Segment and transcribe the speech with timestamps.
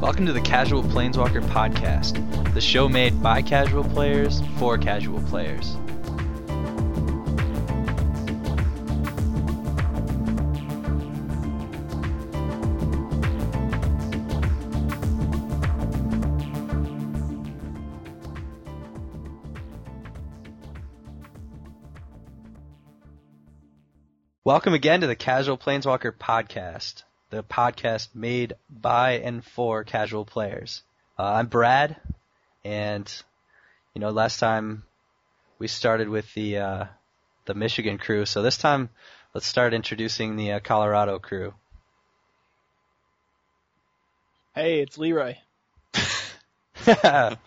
[0.00, 5.76] Welcome to the Casual Planeswalker Podcast, the show made by casual players for casual players.
[24.44, 30.82] Welcome again to the Casual Planeswalker Podcast, the podcast made by and for casual players.
[31.18, 31.96] Uh, I'm Brad,
[32.64, 33.10] and
[33.94, 34.84] you know, last time
[35.58, 36.84] we started with the uh,
[37.44, 38.88] the Michigan crew, so this time
[39.34, 41.54] let's start introducing the uh, Colorado crew.
[44.54, 45.36] Hey, it's Leroy.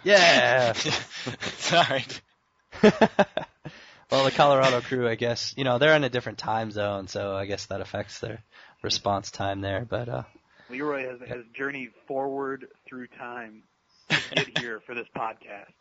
[0.03, 0.73] yeah.
[1.57, 2.05] Sorry.
[2.81, 7.35] well, the Colorado crew, I guess, you know, they're in a different time zone, so
[7.35, 8.43] I guess that affects their
[8.81, 9.85] response time there.
[9.87, 10.23] But uh,
[10.69, 13.63] Leroy has, has journeyed forward through time
[14.09, 15.73] to get here for this podcast.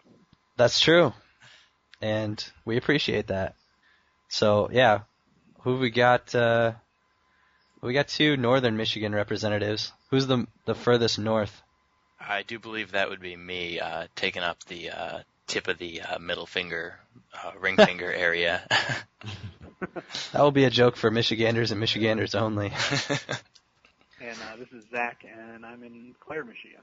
[0.56, 1.12] that's true,
[2.00, 3.54] and we appreciate that.
[4.28, 5.00] So yeah,
[5.60, 6.34] who we got?
[6.34, 6.72] Uh,
[7.82, 9.92] we got two Northern Michigan representatives.
[10.10, 11.62] Who's the the furthest north?
[12.20, 16.02] I do believe that would be me uh, taking up the uh, tip of the
[16.02, 17.00] uh, middle finger,
[17.34, 18.62] uh, ring finger area.
[20.32, 22.72] That will be a joke for Michiganders and Michiganders only.
[24.22, 26.82] And uh, this is Zach, and I'm in Clare, Michigan.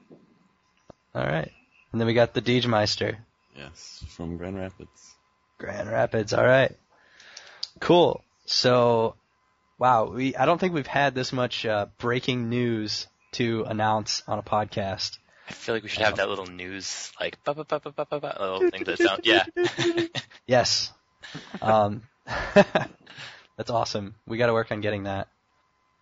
[1.14, 1.52] All right,
[1.92, 3.16] and then we got the Deejmeister.
[3.56, 5.14] Yes, from Grand Rapids.
[5.56, 6.32] Grand Rapids.
[6.32, 6.76] All right.
[7.78, 8.24] Cool.
[8.46, 9.14] So,
[9.78, 14.40] wow, we I don't think we've had this much uh, breaking news to announce on
[14.40, 15.18] a podcast.
[15.48, 18.06] I feel like we should have that little news, like, ba ba ba ba ba
[18.10, 19.44] ba ba, little thing that sound, yeah.
[20.46, 20.92] Yes.
[21.62, 22.02] Um,
[23.56, 24.14] that's awesome.
[24.26, 25.28] We got to work on getting that.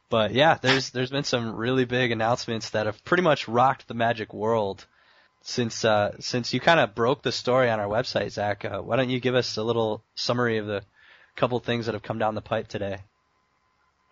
[0.09, 3.95] But yeah, there's there's been some really big announcements that have pretty much rocked the
[3.95, 4.87] Magic world
[5.43, 8.65] since uh, since you kind of broke the story on our website, Zach.
[8.65, 10.83] Uh, why don't you give us a little summary of the
[11.34, 12.99] couple things that have come down the pipe today?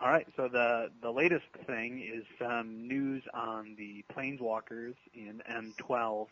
[0.01, 6.27] All right, so the the latest thing is some news on the Planeswalkers in M12.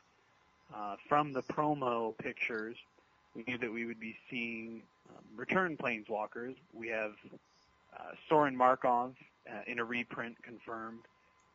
[0.76, 2.76] Uh, from the promo pictures,
[3.36, 6.56] we knew that we would be seeing um, return Planeswalkers.
[6.74, 7.14] We have
[7.98, 9.16] uh, Sorin Markov
[9.50, 11.02] uh, in a reprint confirmed.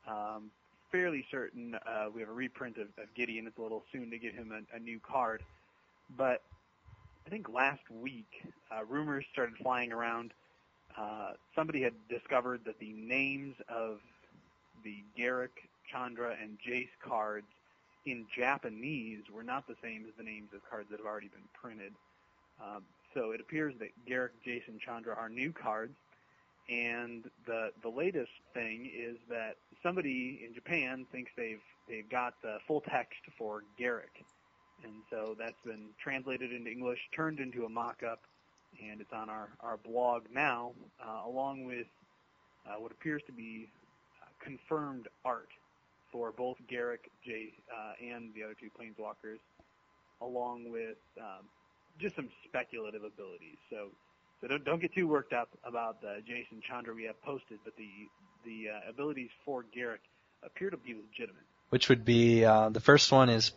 [0.07, 0.51] Um,
[0.91, 3.47] fairly certain uh, we have a reprint of, of Gideon.
[3.47, 5.43] It's a little soon to get him a, a new card,
[6.17, 6.43] but
[7.27, 10.33] I think last week uh, rumors started flying around.
[10.97, 13.99] Uh, somebody had discovered that the names of
[14.83, 15.51] the Garruk,
[15.91, 17.47] Chandra, and Jace cards
[18.07, 21.49] in Japanese were not the same as the names of cards that have already been
[21.53, 21.93] printed.
[22.61, 22.83] Um,
[23.15, 25.95] so it appears that Garruk, Jason, and Chandra are new cards.
[26.69, 32.59] And the the latest thing is that somebody in Japan thinks they've they've got the
[32.67, 34.13] full text for Garruk,
[34.85, 38.21] and so that's been translated into English, turned into a mock-up,
[38.83, 41.87] and it's on our our blog now, uh, along with
[42.67, 43.69] uh, what appears to be
[44.23, 45.49] uh, confirmed art
[46.13, 49.39] for both Garruk, Jay, uh, and the other two planeswalkers,
[50.21, 51.47] along with um,
[52.01, 53.59] just some speculative abilities.
[53.71, 53.89] So,
[54.41, 57.75] so don't don't get too worked up about the Jason Chandra we have posted, but
[57.77, 57.89] the
[58.45, 59.99] the uh, abilities for Garruk
[60.43, 61.43] appear to be legitimate.
[61.71, 63.53] Which would be uh, the first one is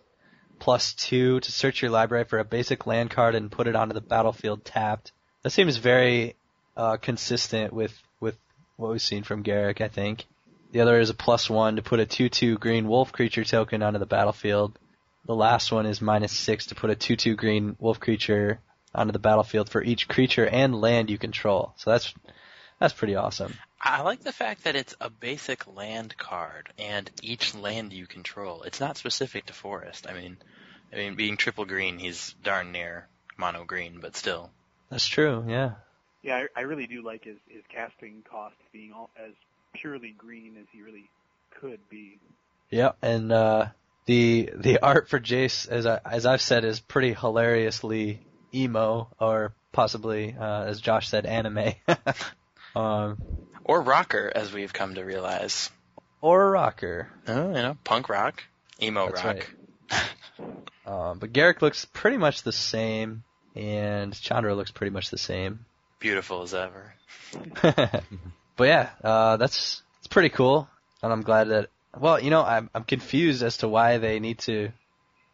[0.59, 3.93] plus two to search your library for a basic land card and put it onto
[3.93, 5.11] the battlefield tapped.
[5.43, 6.35] That seems very
[6.77, 8.37] uh, consistent with with
[8.77, 10.25] what we've seen from Garruk, I think.
[10.71, 13.99] The other is a plus one to put a 2-2 green wolf creature token onto
[13.99, 14.79] the battlefield.
[15.25, 18.59] The last one is minus six to put a 2-2 green wolf creature
[18.93, 21.73] onto the battlefield for each creature and land you control.
[21.77, 22.13] So that's
[22.79, 23.53] that's pretty awesome.
[23.79, 28.63] I like the fact that it's a basic land card, and each land you control.
[28.63, 30.07] It's not specific to forest.
[30.09, 30.37] I mean,
[30.91, 33.07] I mean, being triple green, he's darn near
[33.37, 34.49] mono green, but still.
[34.89, 35.45] That's true.
[35.47, 35.73] Yeah.
[36.23, 39.33] Yeah, I, I really do like his his casting cost being all, as
[39.73, 41.09] purely green as he really
[41.59, 42.19] could be.
[42.69, 43.67] Yeah, and uh,
[44.05, 48.19] the the art for Jace, as I as I've said, is pretty hilariously
[48.53, 51.73] emo, or possibly, uh, as Josh said, anime.
[52.75, 53.17] um,
[53.63, 55.69] Or rocker, as we've come to realize.
[56.21, 57.09] or rocker.
[57.27, 58.43] Oh, you know, punk rock,
[58.81, 59.53] emo That's rock.
[60.83, 63.23] Um, but Garruk looks pretty much the same,
[63.55, 65.65] and Chandra looks pretty much the same.
[65.99, 66.95] Beautiful as ever.
[67.61, 68.03] but
[68.59, 70.67] yeah, uh, that's it's pretty cool,
[71.03, 71.69] and I'm glad that.
[71.97, 74.71] Well, you know, I'm I'm confused as to why they need to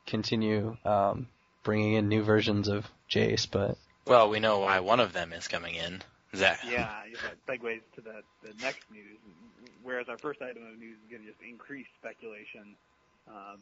[0.05, 1.27] continue um,
[1.63, 5.47] bringing in new versions of Jace, but Well, we know why one of them is
[5.47, 6.01] coming in.
[6.35, 6.59] Zach.
[6.65, 6.71] Yeah,
[7.09, 9.17] yeah, that segues to the, the next news.
[9.83, 12.75] Whereas our first item of news is going to just increase speculation,
[13.27, 13.59] um,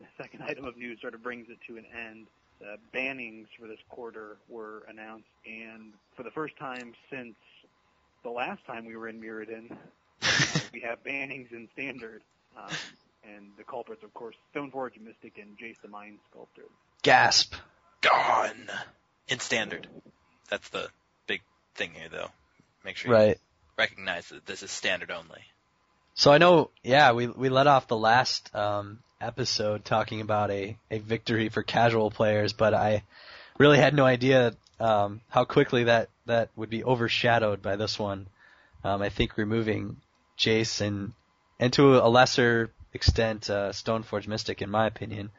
[0.00, 2.26] the second item of news sort of brings it to an end.
[2.60, 7.36] The bannings for this quarter were announced, and for the first time since
[8.24, 9.70] the last time we were in Mirrodin,
[10.72, 12.22] we have bannings in Standard.
[12.56, 12.70] Um,
[13.36, 16.62] and the culprits, of course, Stoneforge Mystic and Jace the Mind Sculptor.
[17.02, 17.54] Gasp.
[18.00, 18.68] Gone.
[19.28, 19.86] In standard.
[20.48, 20.88] That's the
[21.26, 21.42] big
[21.74, 22.30] thing here, though.
[22.84, 23.34] Make sure you
[23.76, 25.42] recognize that this is standard only.
[26.14, 30.76] So I know, yeah, we we let off the last um, episode talking about a,
[30.90, 33.04] a victory for casual players, but I
[33.58, 38.26] really had no idea um, how quickly that, that would be overshadowed by this one.
[38.84, 39.96] Um, I think removing
[40.38, 41.12] Jace and
[41.58, 45.30] and to a lesser extent uh, Stoneforge Mystic, in my opinion,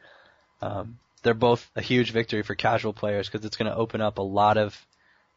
[0.62, 4.18] um, they're both a huge victory for casual players because it's going to open up
[4.18, 4.86] a lot of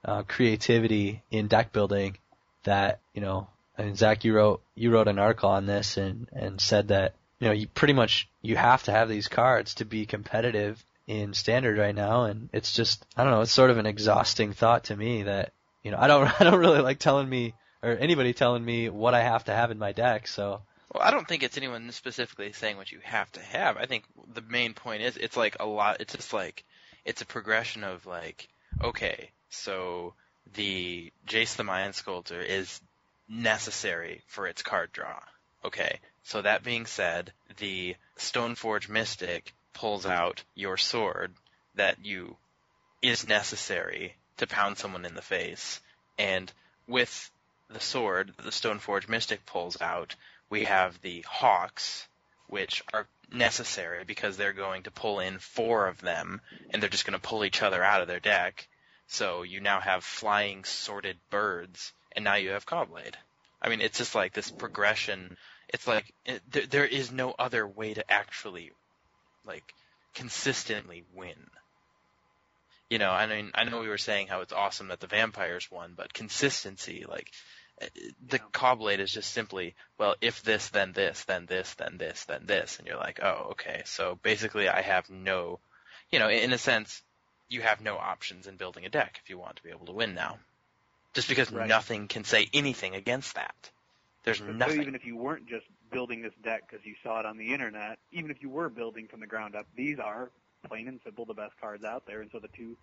[0.05, 2.17] uh, creativity in deck building
[2.63, 3.47] that you know
[3.77, 7.15] I mean, Zach, you wrote you wrote an article on this and and said that
[7.39, 11.33] you know you pretty much you have to have these cards to be competitive in
[11.33, 14.85] standard right now, and it's just I don't know, it's sort of an exhausting thought
[14.85, 18.33] to me that you know I don't I don't really like telling me or anybody
[18.33, 20.61] telling me what I have to have in my deck, so
[20.93, 23.77] Well, I don't think it's anyone specifically saying what you have to have.
[23.77, 24.03] I think
[24.33, 25.97] the main point is it's like a lot.
[26.01, 26.63] It's just like
[27.03, 28.47] it's a progression of like
[28.83, 30.13] okay, so
[30.53, 32.79] the Jace the Mind Sculptor is
[33.27, 35.19] necessary for its card draw.
[35.65, 41.33] Okay, so that being said, the Stoneforge Mystic pulls out your sword
[41.75, 42.37] that you
[43.01, 45.81] is necessary to pound someone in the face,
[46.19, 46.51] and
[46.87, 47.31] with
[47.69, 50.15] the sword the Stoneforge Mystic pulls out,
[50.49, 52.07] we have the Hawks,
[52.47, 57.05] which are necessary because they're going to pull in four of them, and they're just
[57.05, 58.67] going to pull each other out of their deck.
[59.07, 63.17] So you now have flying sorted birds, and now you have Caw-Blade.
[63.61, 65.37] I mean, it's just like this progression.
[65.69, 68.71] It's like it, there, there is no other way to actually,
[69.45, 69.73] like,
[70.13, 71.49] consistently win.
[72.89, 75.71] You know, I mean, I know we were saying how it's awesome that the vampires
[75.71, 77.31] won, but consistency, like,
[77.79, 78.45] the Yeah.
[78.51, 82.77] Caw-Blade is just simply, well, if this, then this, then this, then this, then this,
[82.79, 83.83] and you're like, oh, okay.
[83.85, 85.59] So basically, I have no,
[86.11, 87.01] you know, in a sense,
[87.49, 89.91] you have no options in building a deck if you want to be able to
[89.93, 90.37] win now.
[91.13, 91.67] Just because Right.
[91.67, 93.55] nothing can say anything against that.
[94.23, 94.81] There's But nothing.
[94.81, 97.99] even if you weren't just building this deck because you saw it on the internet,
[98.11, 100.31] even if you were building from the ground up, these are
[100.67, 102.77] plain and simple the best cards out there, and so the two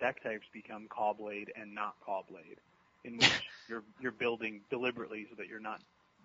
[0.00, 2.58] deck types become Caw-Blade and not Caw-Blade,
[3.06, 3.32] in which
[3.68, 5.80] you're you're building deliberately so that you're not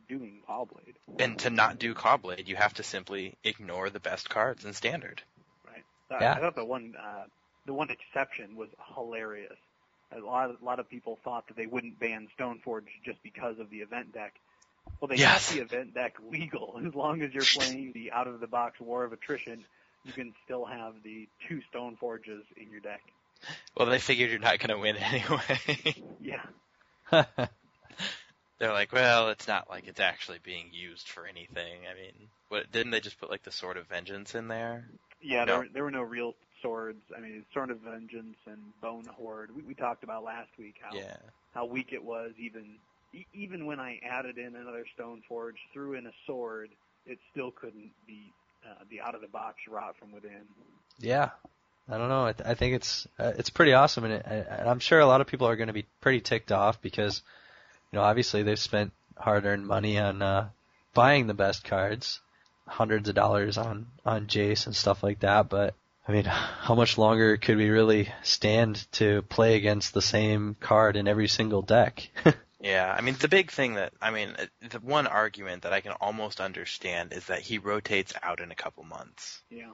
[0.10, 0.96] doing Caw-Blade.
[1.20, 5.22] And to not do Caw-Blade, you have to simply ignore the best cards in Standard.
[5.66, 5.84] Right.
[6.10, 6.34] So Yeah.
[6.34, 7.24] I thought the one uh,
[7.66, 9.58] the one exception was hilarious.
[10.12, 13.60] A lot of, a lot of people thought that they wouldn't ban Stoneforge just because
[13.60, 14.34] of the event deck.
[15.00, 15.52] Well, they Yes.
[15.52, 19.04] the event deck legal as long as you're playing the out of the box War
[19.06, 19.64] of Attrition.
[20.04, 23.02] You can still have the two Stoneforges in your deck.
[23.78, 25.96] Well, they figured you're not going to win anyway.
[26.20, 26.42] Yeah.
[28.60, 31.82] They're like, well, it's not like it's actually being used for anything.
[31.90, 34.86] I mean, what didn't they just put like the Sword of Vengeance in there?
[35.22, 35.46] Yeah, No.
[35.46, 37.02] there, were, there were no real swords.
[37.16, 39.56] I mean, Sword of Vengeance and Bone Horde.
[39.56, 41.18] We, we talked about last week how Yeah.
[41.54, 42.78] how weak it was even
[43.14, 46.70] e- even when I added in another stone forge, threw in a sword,
[47.06, 48.34] it still couldn't beat
[48.66, 50.44] uh, the out of the box rot from within.
[51.00, 51.30] Yeah,
[51.92, 52.26] I don't know.
[52.26, 55.06] I, th- I think it's uh, it's pretty awesome, and, it, and I'm sure a
[55.06, 57.22] lot of people are going to be pretty ticked off because,
[57.92, 60.50] you know, obviously they've spent hard-earned money on uh,
[60.94, 62.20] buying the best cards,
[62.68, 65.50] hundreds of dollars on on Jace and stuff like that.
[65.50, 65.76] But
[66.08, 70.96] I mean, how much longer could we really stand to play against the same card
[70.96, 72.10] in every single deck?
[72.64, 75.82] Yeah, I mean the big thing that I mean uh, the one argument that I
[75.82, 79.72] can almost understand is that he rotates out in a couple months, Yeah.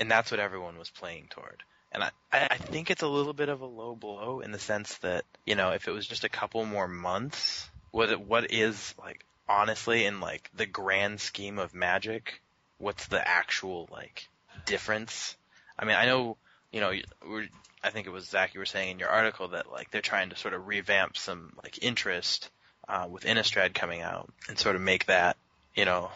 [0.00, 1.62] And that's what everyone was playing toward.
[1.92, 4.96] And I, I think it's a little bit of a low blow in the sense
[4.98, 9.24] that you know if it was just a couple more months, what what is like
[9.48, 12.40] honestly in like the grand scheme of Magic,
[12.78, 14.26] what's the actual like
[14.64, 15.36] difference?
[15.78, 16.36] I mean I know
[16.72, 16.92] you know
[17.28, 17.48] we're
[17.82, 20.30] I think it was Zach you were saying in your article that like they're trying
[20.30, 22.50] to sort of revamp some like interest
[22.88, 25.36] uh, with Innistrad coming out and sort of make that
[25.74, 26.10] you know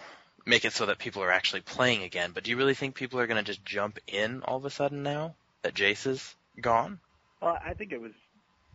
[0.46, 2.32] make it so that people are actually playing again.
[2.32, 4.70] But do you really think people are going to just jump in all of a
[4.70, 7.00] sudden now that Jace is gone?
[7.40, 8.12] Well, I think it was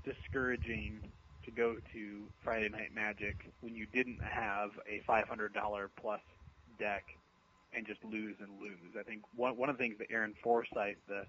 [0.04, 1.02] discouraging
[1.46, 6.22] to go to Friday Night Magic when you didn't have a $500 plus
[6.78, 7.04] deck
[7.74, 8.96] and just lose and lose.
[9.00, 11.26] I think one one of the things that Aaron Forsythe, the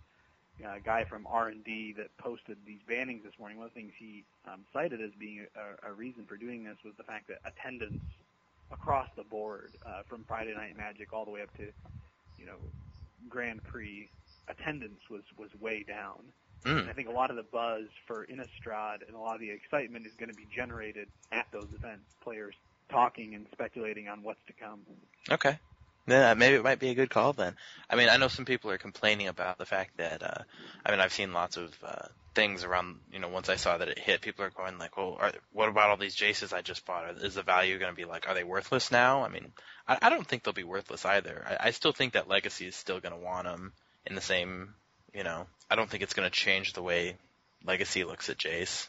[0.65, 4.25] uh, guy from R&D that posted these bannings this morning, one of the things he
[4.47, 8.03] um, cited as being a, a reason for doing this was the fact that attendance
[8.73, 11.71] across the board, uh, from Friday Night Magic all the way up to,
[12.39, 12.59] you know,
[13.29, 14.11] Grand Prix,
[14.49, 16.33] attendance was was way down.
[16.65, 16.95] And I Mm.
[16.95, 20.13] think a lot of the buzz for Innistrad and a lot of the excitement is
[20.19, 22.05] going to be generated at those events.
[22.23, 22.55] Players
[22.91, 24.85] talking and speculating on what's to come.
[25.31, 25.59] Okay.
[26.11, 27.55] Yeah, maybe it might be a good call then.
[27.89, 30.43] I mean, I know some people are complaining about the fact that, uh,
[30.85, 33.89] I mean, I've seen lots of, uh, things around, you know, once I saw that
[33.89, 36.85] it hit, people are going like, well, are, what about all these Jaces I just
[36.85, 37.09] bought?
[37.23, 39.23] Is the value going to be like, are they worthless now?
[39.23, 39.53] I mean,
[39.87, 41.45] I, I don't think they'll be worthless either.
[41.49, 43.73] I, I still think that Legacy is still going to want them
[44.05, 44.75] in the same,
[45.15, 47.17] you know, I don't think it's going to change the way
[47.65, 48.89] Legacy looks at Jace.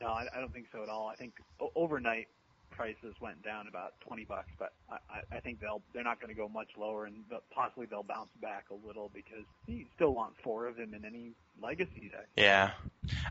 [0.00, 1.08] No, I, I don't think so at all.
[1.08, 1.34] I think
[1.74, 2.28] overnight
[2.70, 6.38] prices went down about 20 bucks, but I, I, think they'll they're not going to
[6.40, 7.16] go much lower, and
[7.50, 11.32] possibly they'll bounce back a little because you still want four of them in any
[11.62, 12.28] legacy deck.
[12.36, 12.70] Yeah.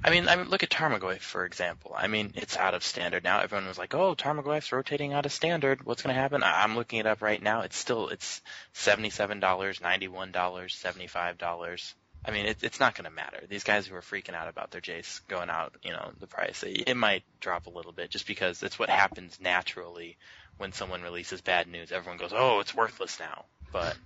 [0.04, 1.94] I mean, I mean, look at Tarmogoyf, for example.
[1.96, 3.40] I mean, it's out of standard now.
[3.40, 5.86] Everyone was like, oh, Tarmogoyf's rotating out of standard.
[5.86, 6.44] What's going to happen?
[6.44, 7.62] I- I'm looking it up right now.
[7.62, 8.42] It's still, it's
[8.76, 11.94] $77, $91, $75.
[12.26, 13.42] I mean, it, it's not going to matter.
[13.48, 16.64] These guys who are freaking out about their Jace going out, you know, the price,
[16.64, 20.18] it, it might drop a little bit just because it's what happens naturally
[20.58, 21.92] when someone releases bad news.
[21.92, 23.46] Everyone goes, oh, it's worthless now.
[23.72, 23.98] But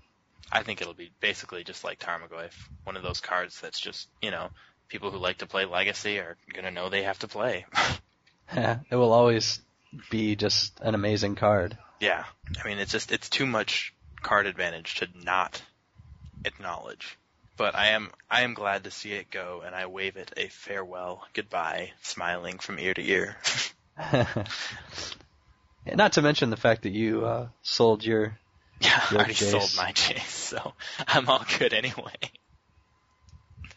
[0.51, 2.53] I think it'll be basically just like Tarmogoyf,
[2.84, 4.50] one of those cards that's just, you know,
[4.89, 7.65] people who like to play Legacy are going to know they have to play.
[8.51, 9.60] it will always
[10.12, 11.77] be just an amazing card.
[12.00, 12.25] yeah.
[12.63, 15.62] I mean, it's just, it's too much card advantage to not
[16.46, 17.17] acknowledge.
[17.55, 20.48] But I am, I am glad to see it go and I wave it a
[20.48, 23.38] farewell goodbye, smiling from ear to ear.
[25.86, 28.38] Not to mention the fact that you uh, sold your.
[28.81, 30.74] yeah, I Your already sold my Jace, so
[31.07, 32.15] I'm all good anyway.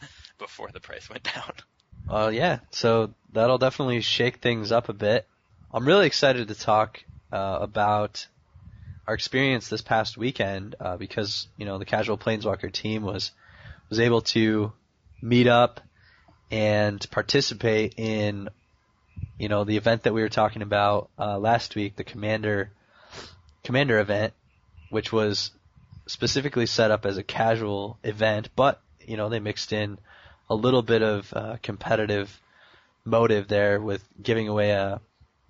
[0.38, 1.52] Before the price went down.
[2.08, 2.60] Well, yeah.
[2.70, 5.26] So that'll definitely shake things up a bit.
[5.72, 7.02] I'm really excited to talk
[7.32, 8.26] uh, about
[9.06, 13.32] our experience this past weekend uh, because you know the Casual Planeswalker team was
[13.88, 14.72] was able to
[15.22, 15.80] meet up
[16.50, 18.48] and participate in
[19.38, 22.70] you know the event that we were talking about uh, last week, the Commander
[23.62, 24.32] Commander event,
[24.90, 25.50] which was
[26.06, 29.98] specifically set up as a casual event, but you know they mixed in
[30.48, 32.40] a little bit of uh, competitive
[33.04, 34.98] motive there with giving away uh,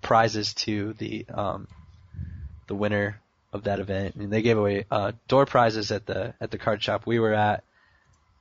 [0.01, 1.67] prizes to the um,
[2.67, 3.19] the winner
[3.53, 6.81] of that event, and they gave away uh, door prizes at the at the card
[6.81, 7.63] shop we were at,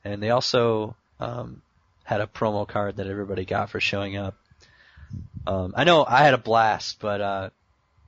[0.06, 1.62] and they also um,
[2.04, 4.36] had a promo card that everybody got for showing up.
[5.46, 7.50] Um, I know I had a blast, but uh,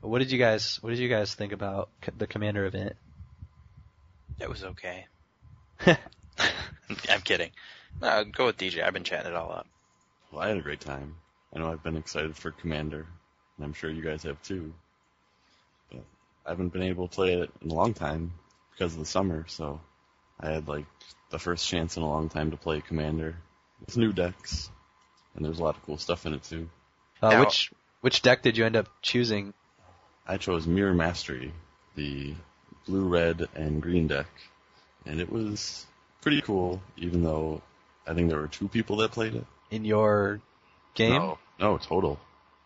[0.01, 2.95] what did you guys what did you guys think about the commander event?
[4.39, 5.07] It was okay.
[5.87, 7.51] I'm kidding.
[8.01, 8.83] No, go with DJ.
[8.85, 9.67] I've been chatting it all up.
[10.31, 11.17] Well, I had a great time.
[11.55, 13.07] I know I've been excited for Commander,
[13.57, 14.73] and I'm sure you guys have too.
[15.91, 16.05] But
[16.47, 18.33] I haven't been able to play it in a long time
[18.71, 19.81] because of the summer, so
[20.41, 20.87] I had like
[21.31, 23.37] the first chance in a long time to play Commander
[23.85, 24.71] with new decks,
[25.35, 26.69] and there's a lot of cool stuff in it too.
[27.23, 29.53] Uh, Now- which which deck did you end up choosing?
[30.27, 31.53] I chose Mirror Mastery,
[31.97, 32.35] the
[32.87, 34.27] blue, red, and green deck,
[35.07, 35.87] and it was
[36.21, 37.63] pretty cool, even though
[38.07, 39.47] I think there were two people that played it.
[39.71, 40.41] in your
[40.95, 41.13] game?
[41.13, 42.19] No, no, total.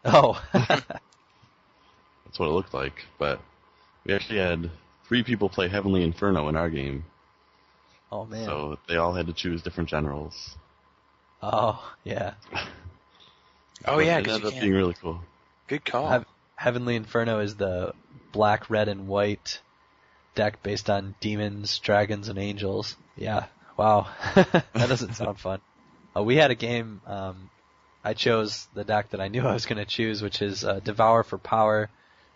[0.04, 0.42] Oh.
[0.52, 3.04] That's what it looked like.
[3.18, 3.40] But
[4.04, 4.70] we actually had
[5.04, 7.04] three people play Heavenly Inferno in our game,
[8.12, 8.44] oh man.
[8.44, 10.54] so they all had to choose different generals.
[11.42, 12.34] Oh yeah.
[13.84, 15.20] Oh But yeah, it ended up being really cool.
[15.66, 16.08] Good call.
[16.08, 17.92] Have- Heavenly Inferno is the
[18.30, 19.60] black, red, and white
[20.36, 22.94] deck based on demons, dragons, and angels.
[23.16, 23.46] Yeah.
[23.76, 24.06] Wow.
[24.36, 25.60] that doesn't sound fun.
[26.16, 27.00] Uh, we had a game.
[27.08, 27.50] Um,
[28.04, 30.78] I chose the deck that I knew I was going to choose, which is uh,
[30.78, 31.90] Devour for Power,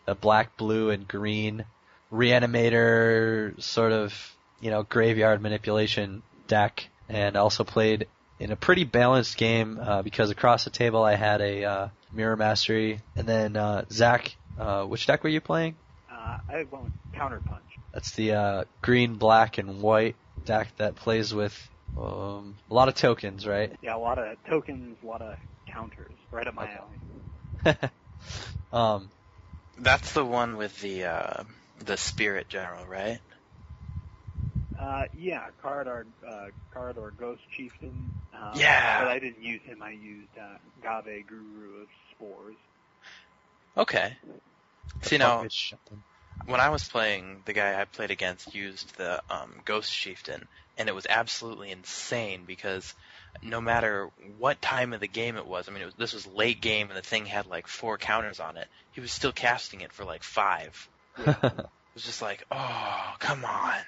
[0.08, 1.64] a black, blue, and green
[2.12, 8.06] reanimator sort of you know graveyard manipulation deck, and also played
[8.38, 12.36] in a pretty balanced game uh, because across the table I had a uh, Mirror
[12.36, 15.76] Mastery, and then uh, Zach, uh, which deck were you playing?
[16.10, 17.60] Uh, I went with Counterpunch.
[17.92, 21.56] That's the uh, green, black, and white deck that plays with
[21.96, 23.72] um, a lot of tokens, right?
[23.82, 25.36] Yeah, a lot of tokens, a lot of
[25.66, 26.68] counters, right up my
[27.64, 27.76] alley.
[28.72, 29.10] um,
[29.78, 31.44] That's the one with the uh,
[31.84, 33.18] the spirit general, right?
[34.86, 38.08] Uh, yeah, Karador uh, Karador Ghost Chieftain.
[38.32, 39.02] Um, Yeah.
[39.02, 39.82] But I didn't use him.
[39.82, 42.54] I used uh, Ghave Guru of Spores.
[43.76, 44.16] Okay.
[45.02, 45.78] See fuck now,
[46.46, 50.46] when I was playing, the guy I played against used the um, Ghost Chieftain,
[50.78, 52.94] and it was absolutely insane because
[53.42, 56.26] no matter what time of the game it was, I mean, it was, this was
[56.28, 58.68] late game and the thing had like four counters on it.
[58.92, 60.88] He was still casting it for like five.
[61.96, 63.78] It was just like, oh, come on.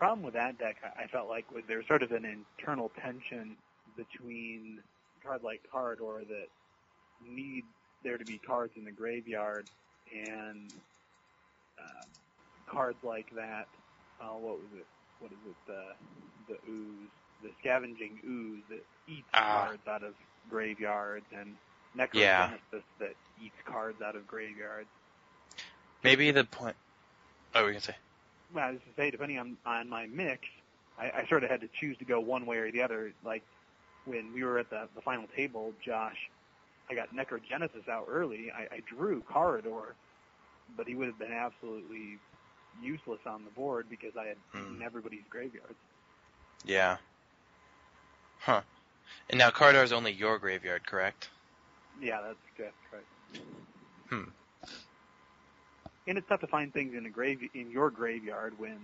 [0.00, 2.90] The problem with that deck, I felt like, was there was sort of an internal
[3.02, 3.54] tension
[3.98, 4.78] between
[5.22, 6.46] card like Karador that
[7.28, 7.64] need
[8.02, 9.66] there to be cards in the graveyard
[10.10, 10.72] and
[11.78, 12.04] uh,
[12.72, 13.68] cards like that.
[14.22, 14.86] Uh, what was it?
[15.18, 15.56] What is it?
[15.66, 17.10] The the ooze,
[17.42, 19.66] the scavenging ooze that eats Ah.
[19.66, 20.14] cards out of
[20.48, 21.54] graveyards, and
[22.14, 22.52] Yeah.
[23.00, 24.88] That eats cards out of graveyards.
[26.02, 26.76] Maybe the point.
[27.54, 27.96] Oh, we can say.
[28.54, 30.46] Well, I say, depending on on my mix,
[30.98, 33.12] I, I sort of had to choose to go one way or the other.
[33.24, 33.42] Like
[34.04, 36.30] when we were at the the final table, Josh,
[36.88, 38.50] I got Necrogenesis out early.
[38.50, 39.92] I, I drew Karador,
[40.76, 42.18] but he would have been absolutely
[42.82, 45.74] useless on the board because I had eaten everybody's graveyards.
[46.64, 46.96] Yeah.
[48.40, 48.62] Huh.
[49.28, 51.28] And now Karador is only your graveyard, correct?
[52.00, 53.06] Yeah, that's that's correct.
[54.08, 54.30] Hmm.
[56.06, 58.78] And it's tough to find things in a grave in your graveyard when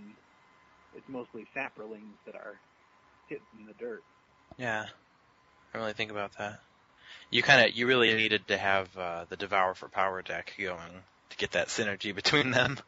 [0.95, 2.55] it's mostly saprolings that are
[3.29, 4.03] hit in the dirt.
[4.59, 4.85] Yeah.
[4.85, 6.61] I don't really think about that.
[7.31, 11.03] You kind of, you really needed to have uh, the Devour for Power deck going
[11.31, 12.79] to get that synergy between them.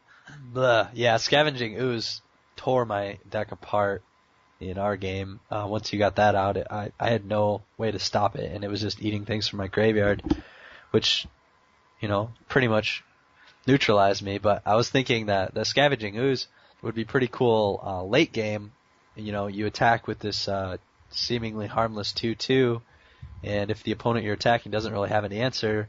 [0.52, 0.88] Blah.
[0.92, 2.20] Yeah, Scavenging Ooze
[2.56, 4.02] tore my deck apart
[4.60, 5.40] in our game.
[5.50, 8.52] Uh, once you got that out, it, I, I had no way to stop it,
[8.52, 10.22] and it was just eating things from my graveyard,
[10.90, 11.26] which,
[12.00, 13.04] you know, pretty much
[13.68, 14.38] neutralized me.
[14.38, 16.48] But I was thinking that the Scavenging Ooze
[16.82, 18.72] would be pretty cool uh, late game.
[19.14, 20.78] You know, you attack with this uh,
[21.10, 22.80] seemingly harmless 2-2,
[23.42, 25.88] and if the opponent you're attacking doesn't really have an answer,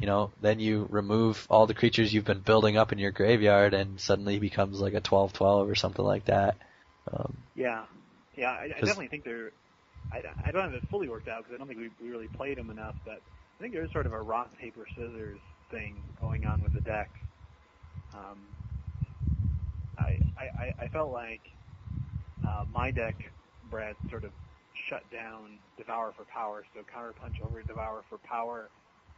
[0.00, 3.74] you know, then you remove all the creatures you've been building up in your graveyard,
[3.74, 6.56] and suddenly he becomes like a 12-12 or something like that.
[7.12, 7.84] Um, Yeah,
[8.36, 8.50] yeah.
[8.50, 9.52] I, I definitely think they're.
[10.12, 12.28] I, I don't have it fully worked out because I don't think we, we really
[12.28, 12.94] played them enough.
[13.04, 13.20] But
[13.58, 15.38] I think there's sort of a rock paper scissors
[15.70, 17.10] thing going on with the deck.
[18.14, 18.56] Um,
[19.98, 21.42] I, I I- felt like
[22.46, 23.16] uh, my deck,
[23.70, 24.32] Brad, sort of
[24.90, 28.70] shut down Devour for Power, so Counterpunch over Devour for Power,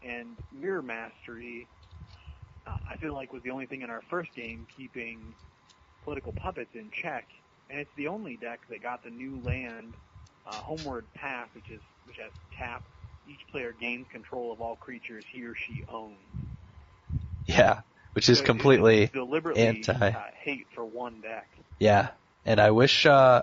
[0.02, 1.68] and Mirror Mastery.
[2.66, 5.34] Uh, I feel like was the only thing in our first game keeping
[6.04, 7.28] political puppets in check,
[7.70, 9.96] and it's the only deck that got the new land
[10.46, 12.84] uh, Homeward Path, which is which has tap.
[13.28, 16.18] Each player gains control of all creatures he or she owns.
[17.46, 17.80] yeah,
[18.12, 20.10] which is So it- completely it's deliberately anti.
[20.10, 21.48] uh, hate for one deck.
[21.78, 22.08] Yeah,
[22.44, 23.42] and I wish uh,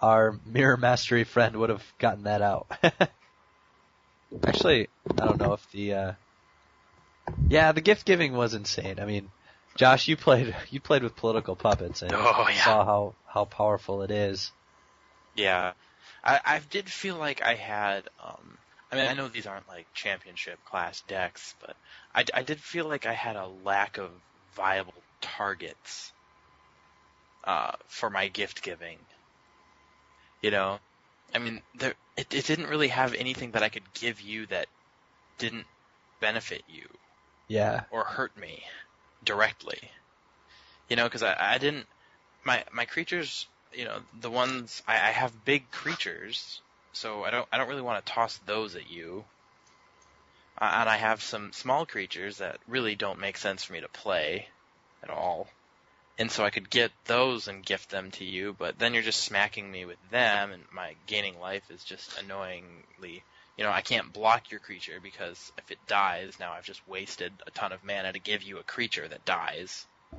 [0.00, 2.70] our Mirror Mastery friend would have gotten that out.
[4.44, 4.88] Actually,
[5.18, 6.12] I don't know if the uh,
[7.48, 9.00] yeah the gift giving was insane.
[9.00, 9.30] I mean,
[9.76, 12.64] Josh, you played you played with political puppets and Oh, yeah.
[12.64, 14.52] saw how how powerful it is.
[15.34, 15.72] Yeah.
[16.22, 18.58] I, I did feel like I had, um,
[18.92, 21.76] I mean, I know these aren't like championship class decks, but
[22.14, 24.10] I, I did feel like I had a lack of
[24.54, 26.12] viable targets,
[27.44, 28.98] uh, for my gift giving.
[30.42, 30.78] You know?
[31.34, 34.66] I mean, there, it, it didn't really have anything that I could give you that
[35.38, 35.66] didn't
[36.20, 36.88] benefit you
[37.48, 38.62] Yeah, or hurt me
[39.24, 39.78] directly.
[40.88, 41.86] You know, because I, I didn't
[42.44, 43.46] my my creatures.
[43.72, 46.60] You know, the ones I, I have big creatures,
[46.92, 49.24] so I don't I don't really want to toss those at you.
[50.58, 53.88] Uh, and I have some small creatures that really don't make sense for me to
[53.88, 54.48] play
[55.02, 55.48] at all.
[56.18, 59.22] And so I could get those and gift them to you, but then you're just
[59.22, 63.22] smacking me with them, and my gaining life is just annoyingly
[63.60, 67.30] you know, I can't block your creature because if it dies, now I've just wasted
[67.46, 69.86] a ton of mana to give you a creature that dies.
[70.14, 70.16] I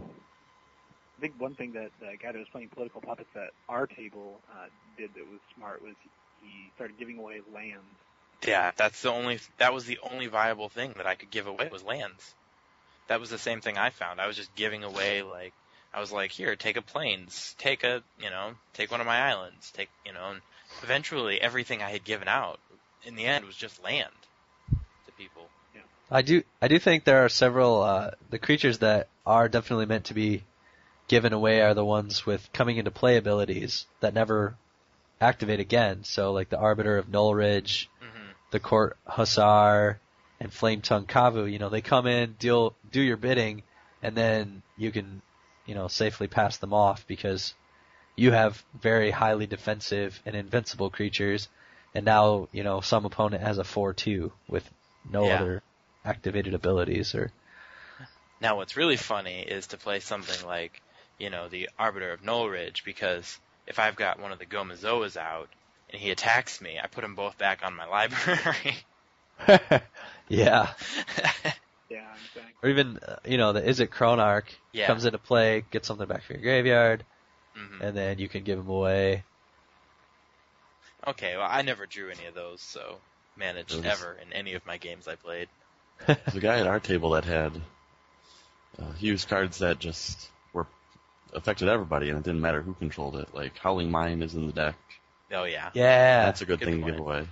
[1.20, 4.68] think one thing that the guy that was playing political puppets at our table uh,
[4.96, 5.96] did that was smart was
[6.41, 7.84] he started giving away lands.
[8.45, 11.69] Yeah, that's the only that was the only viable thing that I could give away
[11.71, 12.34] was lands.
[13.08, 14.19] That was the same thing I found.
[14.19, 15.54] I was just giving away like
[15.93, 19.19] I was like, here, take a plains, take a you know, take one of my
[19.19, 20.41] islands, take you know, and
[20.82, 22.60] eventually everything I had given out
[23.06, 24.12] in the end was just land
[25.06, 25.47] to people.
[26.10, 30.06] I do I do think there are several uh, the creatures that are definitely meant
[30.06, 30.43] to be
[31.08, 34.56] given away are the ones with coming into play abilities that never
[35.22, 36.04] activate again.
[36.04, 40.00] So like the Arbiter of Knollridge, hmm the Court Hussar,
[40.42, 43.64] and Flametongue Kavu, you know, they come in, deal do your bidding,
[44.04, 45.22] and then you can,
[45.68, 47.54] you know, safely pass them off because
[48.18, 51.48] you have very highly defensive and invincible creatures,
[51.96, 54.70] and now, you know, some opponent has a 4-2 with
[55.10, 55.36] no Yeah.
[55.36, 55.64] other
[56.04, 57.32] activated abilities or
[58.42, 60.82] Now, what's really funny is to play something like,
[61.20, 65.50] you know, the Arbiter of Knollridge, because if I've got one of the Gomazoas out
[65.89, 68.76] and he attacks me, I put them both back on my library.
[70.30, 70.69] yeah.
[71.89, 72.41] Yeah, exactly.
[72.63, 74.88] Or even, uh, you know, the Is it Chronarch Yeah.
[74.88, 77.04] comes into play, get something back from your graveyard,
[77.56, 79.24] hmm and then you can give them away.
[81.08, 82.97] Okay, well, I never drew any of those, so
[83.36, 85.47] managed Those- ever in any of my games I played.
[86.08, 87.54] There's a guy at our table that had
[88.80, 90.40] uh, he used cards that just were
[91.34, 93.34] affected everybody, and it didn't matter who controlled it.
[93.34, 94.76] Like Howling Mine is in the deck.
[95.32, 95.70] Oh yeah.
[95.74, 96.26] Yeah.
[96.26, 97.28] That's a good, good thing to give away.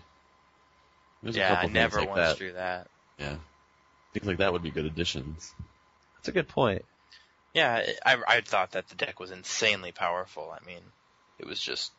[1.22, 2.38] There's a yeah, couple I things never like once that.
[2.38, 2.88] drew that.
[3.20, 3.36] Yeah,
[4.14, 5.54] things like that would be good additions.
[6.16, 6.86] That's a good point.
[7.54, 10.54] Yeah, I, I thought that the deck was insanely powerful.
[10.54, 10.82] I mean,
[11.40, 11.92] it was just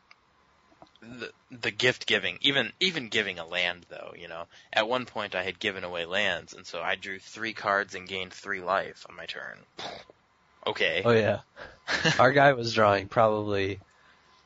[1.01, 4.13] the the gift giving, even even giving a land though.
[4.17, 7.53] You know, at one point I had given away lands, and so I drew three
[7.53, 9.59] cards and gained three life on my turn.
[10.67, 11.01] Okay.
[11.03, 11.39] Oh yeah.
[12.19, 13.79] Our guy was drawing probably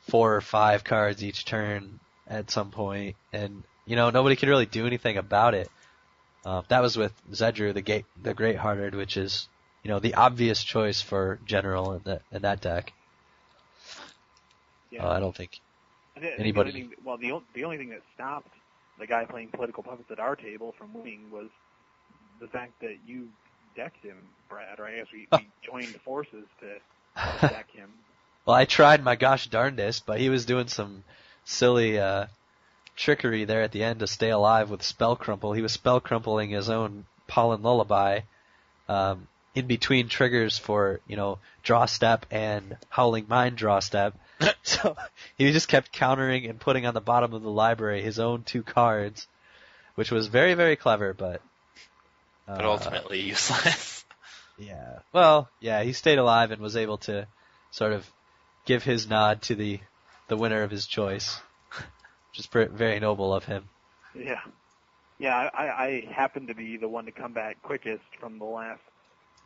[0.08, 4.66] four or five cards each turn at some point, and you know nobody could really
[4.66, 5.70] do anything about it.
[6.46, 9.48] Uh, that was with Zedruu, the gate, the Great Hearted, which is
[9.84, 12.94] you know the obvious choice for general in that in that deck.
[14.92, 15.06] Yeah.
[15.06, 15.60] Uh, I don't think.
[16.16, 18.54] I think the anybody- thing, well, the o- the only thing that stopped
[18.98, 21.50] the guy playing political puppets at our table from winning was
[22.40, 23.28] the fact that you
[23.76, 24.18] decked him,
[24.50, 24.80] Brad.
[24.80, 26.76] Or I guess we, we joined forces to
[27.16, 27.90] attack him.
[28.46, 31.04] Well, I tried my gosh darndest, but he was doing some
[31.46, 32.28] silly uh,
[32.96, 35.54] trickery there at the end to stay alive with spell crumple.
[35.54, 38.22] He was spell crumpling his own pollen lullaby
[38.88, 44.14] um, in between triggers for you know draw step and howling mine draw step.
[44.64, 44.96] so
[45.38, 48.64] he just kept countering and putting on the bottom of the library his own two
[48.64, 49.28] cards,
[49.96, 51.42] which was very very clever, but.
[52.48, 53.95] Uh, but ultimately useless.
[54.58, 55.00] Yeah.
[55.14, 57.28] Well, yeah, he stayed alive and was able to
[57.72, 58.10] sort of
[58.66, 59.80] give his nod to the
[60.28, 61.40] the winner of his choice,
[61.70, 63.66] which is pre- very noble of him.
[64.16, 64.42] Yeah.
[65.18, 68.82] Yeah, I, I happened to be the one to come back quickest from the last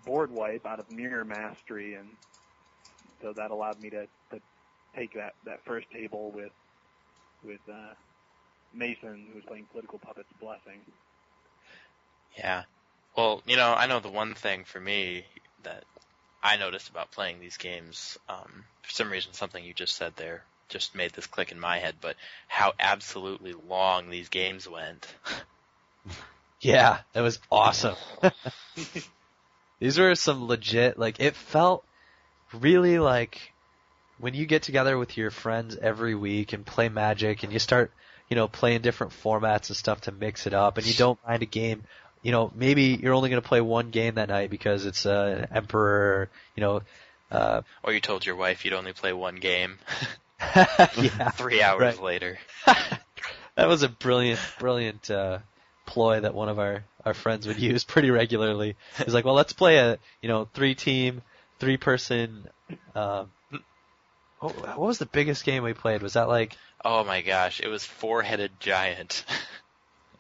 [0.06, 2.08] board wipe out of Mirror Mastery, and
[3.22, 4.42] so that allowed me to, to
[4.96, 6.52] take that, that first table with
[7.46, 7.94] with uh,
[8.74, 10.82] Mason, who was playing Political Puppets Blessing.
[12.38, 12.64] Yeah.
[13.20, 15.26] Well, you know, I know the one thing for me
[15.64, 15.84] that
[16.42, 20.46] I noticed about playing these games, um, for some reason something you just said there
[20.70, 22.16] just made this click in my head, but
[22.48, 25.06] how absolutely long these games went.
[26.62, 27.96] Yeah, that was awesome.
[29.80, 31.86] These were some legit, like, it felt
[32.52, 33.54] really like
[34.20, 37.94] when you get together with your friends every week and play Magic and you start,
[38.30, 41.44] you know, playing different formats and stuff to mix it up and you don't mind
[41.44, 41.84] a game,
[42.22, 45.46] you know, maybe you're only going to play one game that night because it's uh,
[45.50, 46.82] an Emperor, you know,
[47.32, 49.78] uh, Or you told your wife you'd only play one game
[50.40, 51.30] yeah.
[51.32, 52.02] three hours Right.
[52.02, 52.40] later.
[52.66, 55.40] that was a brilliant, brilliant uh,
[55.86, 58.76] ploy that one of our our friends would use pretty regularly.
[58.98, 61.22] He's like, well, let's play a you know three team,
[61.60, 62.48] three person.
[62.96, 63.32] Um,
[64.40, 66.02] what, what was the biggest game we played?
[66.02, 66.56] Was that like?
[66.84, 69.26] Oh my gosh, it was four headed giant.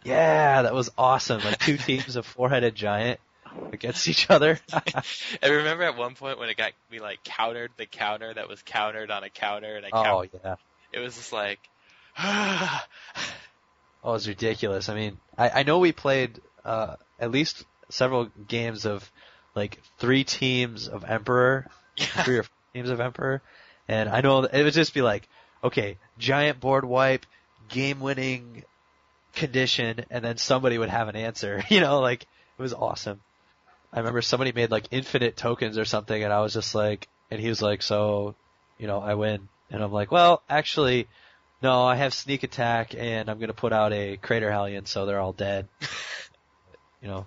[0.03, 1.41] Yeah, that was awesome.
[1.43, 3.19] Like two teams of four headed giant
[3.71, 4.59] against each other.
[4.73, 8.61] I remember at one point when it got we like countered the counter that was
[8.61, 10.55] countered on a counter and I oh yeah.
[10.93, 11.59] it was just like
[14.03, 14.87] Oh, it was ridiculous.
[14.87, 19.09] I mean, I, I know we played uh, at least several games of
[19.55, 23.41] like three teams of Emperor, three or four teams of Emperor,
[23.87, 25.27] and I know it would just be like,
[25.63, 27.25] okay, giant board wipe,
[27.67, 28.63] game winning
[29.35, 31.63] condition, and then somebody would have an answer.
[31.69, 33.21] You know, like it was awesome.
[33.93, 37.39] I remember somebody made like infinite tokens or something, and I was just like, and
[37.41, 38.35] he was like, so,
[38.77, 41.07] you know, I win, and I'm like, well, actually.
[41.61, 45.19] No, I have sneak attack, and I'm gonna put out a crater hellion, so they're
[45.19, 45.67] all dead.
[47.01, 47.25] you know,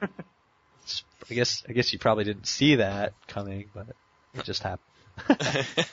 [0.00, 3.88] It's- I guess I guess you probably didn't see that coming, but
[4.34, 4.86] it just happened.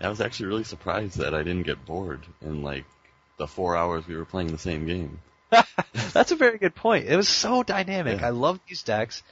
[0.00, 2.86] I was actually really surprised that I didn't get bored and like
[3.38, 5.20] the four hours we were playing the same game.
[6.12, 7.06] That's a very good point.
[7.06, 8.20] It was so dynamic.
[8.20, 8.26] Yeah.
[8.28, 9.22] I love these decks.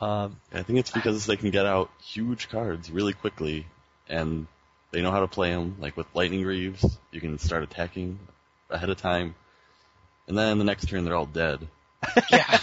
[0.00, 3.66] Um, I think it's because they can get out huge cards really quickly,
[4.08, 4.46] and
[4.90, 5.76] they know how to play them.
[5.80, 8.18] Like with Lightning Greaves, you can start attacking
[8.70, 9.34] ahead of time,
[10.26, 11.66] and then the next turn they're all dead.
[12.30, 12.46] yeah.
[12.50, 12.60] But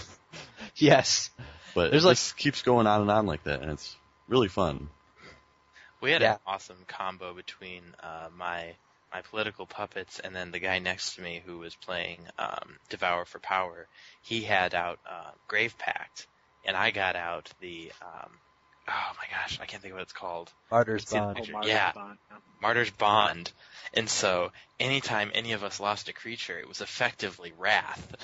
[0.75, 1.29] yes,
[1.75, 3.95] There's There's like- it just keeps going on and on like that, and it's
[4.27, 4.89] really fun.
[6.01, 6.33] We had Yeah.
[6.33, 8.73] an awesome combo between uh, my
[9.13, 13.25] my political puppets and then the guy next to me who was playing um, Devour
[13.25, 13.87] for Power.
[14.21, 16.27] He had out uh, Grave Pact,
[16.65, 18.31] and I got out the um,
[18.89, 20.51] oh my gosh, I can't think of what it's called.
[20.71, 21.37] Martyr's Bond.
[21.41, 21.91] Oh, Marty's Yeah.
[21.91, 22.37] Bond, yeah.
[22.61, 23.51] Martyr's Bond.
[23.93, 28.15] And so, anytime any of us lost a creature, it was effectively Wrath.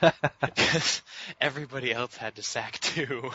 [0.00, 1.02] Because
[1.40, 3.30] everybody else had to sack two.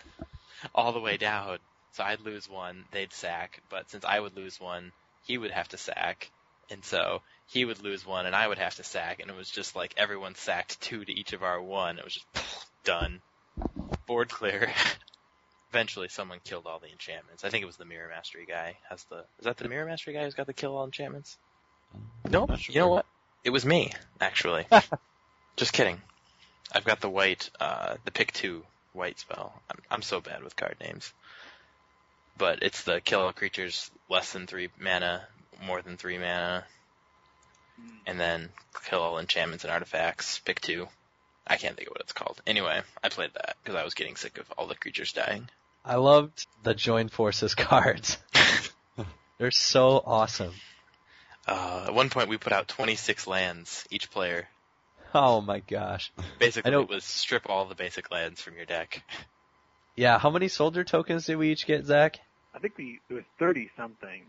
[0.74, 1.58] All the way down.
[1.92, 5.68] So I'd lose one, they'd sack, but since I would lose one, he would have
[5.68, 6.30] to sack.
[6.70, 9.50] And so, he would lose one and I would have to sack, and it was
[9.50, 11.98] just like everyone sacked two to each of our one.
[11.98, 13.20] It was just done.
[14.06, 14.72] Board clear.
[15.70, 17.44] Eventually, someone killed all the enchantments.
[17.44, 18.76] I think it was the Mirror Mastery guy.
[18.90, 21.38] Has the is that the Mirror Mastery guy who's got the kill all enchantments?
[22.28, 22.56] Nope.
[22.58, 22.72] Sure.
[22.74, 23.06] You know what?
[23.44, 24.66] It was me, actually.
[25.56, 26.00] Just kidding.
[26.74, 29.52] I've got the white, uh, the pick two white spell.
[29.70, 31.12] I'm, I'm so bad with card names.
[32.38, 35.26] But it's the kill all creatures less than three mana,
[35.64, 36.64] more than three mana,
[37.80, 37.90] Mm.
[38.06, 38.50] and then
[38.84, 40.38] kill all enchantments and artifacts.
[40.40, 40.88] Pick two.
[41.46, 42.40] I can't think of what it's called.
[42.46, 45.48] Anyway, I played that because I was getting sick of all the creatures dying.
[45.84, 48.18] I loved the Join Forces cards.
[49.38, 50.52] They're so awesome.
[51.48, 54.46] Uh, at one point, we put out 26 lands each player.
[55.14, 56.12] Oh my gosh.
[56.38, 59.02] Basically, I know- it was strip all the basic lands from your deck.
[59.96, 62.18] Yeah, how many soldier tokens did we each get, Zach?
[62.54, 64.22] I think we it was thirty something.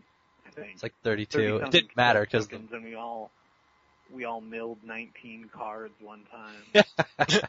[0.46, 1.58] I think It's like 32.
[1.58, 3.30] 30 It didn't matter because tokens, and we all
[4.12, 6.84] we all milled nineteen cards one time.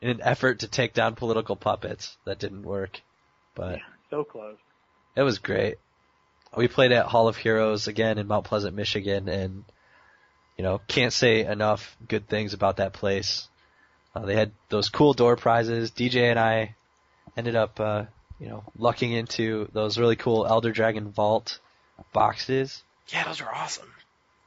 [0.00, 3.00] in an effort to take down political puppets, that didn't work.
[3.54, 4.56] But yeah, so close.
[5.16, 5.76] it was great.
[6.56, 9.64] We played at Hall of Heroes again in Mount Pleasant, Michigan, and
[10.56, 13.48] you know can't say enough good things about that place.
[14.14, 15.90] Uh, they had those cool door prizes.
[15.90, 16.76] DJ and I
[17.36, 18.04] ended up, uh,
[18.38, 21.58] you know, lucking into those really cool Elder Dragon Vault
[22.12, 22.82] boxes.
[23.08, 23.92] Yeah, those are awesome.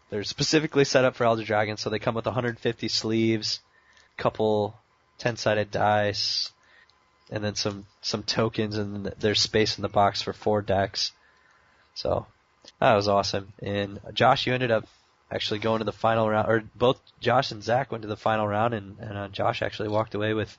[0.10, 3.60] They're specifically set up for Elder Dragon, so they come with 150 sleeves,
[4.16, 4.76] couple
[5.20, 6.52] 10-sided dice,
[7.30, 11.12] and then some some tokens, and there's space in the box for four decks.
[11.94, 12.26] So
[12.80, 13.52] that was awesome.
[13.62, 14.88] And Josh, you ended up
[15.30, 18.48] actually going to the final round, or both Josh and Zach went to the final
[18.48, 20.58] round, and, and uh, Josh actually walked away with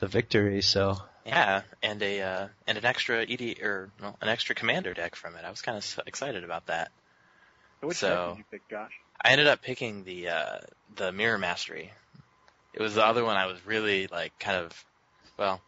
[0.00, 0.60] the victory.
[0.62, 5.16] So Yeah, and a uh, and an extra ED or well, an extra commander deck
[5.16, 5.44] from it.
[5.44, 6.90] I was kind of excited about that.
[7.80, 8.92] So which So- deck did you pick, Josh?
[9.24, 10.58] I ended up picking the uh,
[10.96, 11.92] the Mirror Mastery.
[12.74, 14.84] It was the other one I was really like kind of
[15.38, 15.60] well,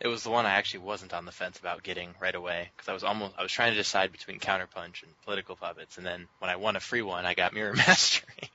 [0.00, 2.88] it was the one I actually wasn't on the fence about getting right away because
[2.88, 6.26] I was almost I was trying to decide between Counterpunch and Political Puppets, and then
[6.40, 8.50] when I won a free one, I got Mirror Mastery.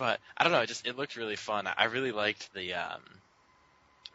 [0.00, 1.68] But I don't know, it just it looked really fun.
[1.68, 3.02] I really liked the um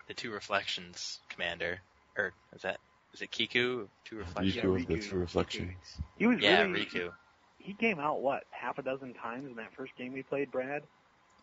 [0.08, 1.80] the two reflections commander,
[2.18, 2.80] or is that
[3.14, 3.88] is it Kiku?
[4.06, 4.58] Two reflections.
[4.58, 5.72] Riku with Riku, the true reflections.
[6.18, 7.12] He was Yeah, really Riku.
[7.58, 10.84] he came out what half a dozen times in that first game we played, Brad.